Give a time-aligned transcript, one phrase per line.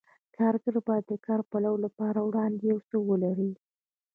[0.37, 3.51] کارګر باید د کار پلورلو لپاره له وړاندې یو څه ولري